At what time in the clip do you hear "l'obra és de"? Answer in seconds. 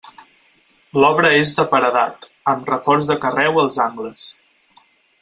1.01-1.65